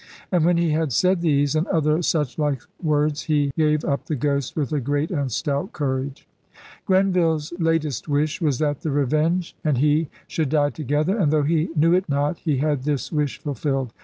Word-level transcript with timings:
And 0.31 0.43
when 0.45 0.57
he 0.57 0.71
had 0.71 0.91
said 0.91 1.21
these 1.21 1.53
and 1.55 1.67
other 1.67 1.97
suchlike 1.99 2.63
words 2.81 3.21
he 3.21 3.51
gave 3.55 3.85
up 3.85 4.05
the 4.07 4.15
ghost 4.15 4.55
with 4.55 4.73
a 4.73 4.79
great 4.79 5.11
and 5.11 5.31
stout 5.31 5.73
courage.' 5.73 6.27
Grenville*s 6.87 7.53
latest 7.59 8.07
wish 8.07 8.41
was 8.41 8.57
that 8.57 8.81
the 8.81 8.89
Revenge 8.89 9.55
and 9.63 9.77
'THE 9.77 9.77
ONE 9.77 9.77
AND 9.77 9.77
THE 9.77 9.79
FIFTY 9.79 9.93
THREE' 9.93 10.05
201 10.07 10.25
Ke 10.25 10.31
should 10.31 10.49
die 10.49 10.69
together; 10.75 11.17
and, 11.19 11.31
though 11.31 11.43
he 11.43 11.69
knew 11.75 11.93
it 11.93 12.09
not, 12.09 12.39
he 12.39 12.57
had 12.57 12.83
this 12.83 13.11
wish 13.11 13.37
fulfilled. 13.37 13.93